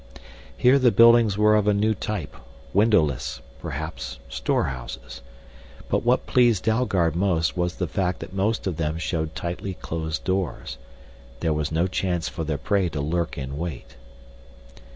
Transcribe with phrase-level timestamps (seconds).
[0.57, 2.35] Here the buildings were of a new type,
[2.73, 5.21] windowless, perhaps storehouses.
[5.89, 10.23] But what pleased Dalgard most was the fact that most of them showed tightly closed
[10.23, 10.79] doors.
[11.41, 13.95] There was no chance for their prey to lurk in wait.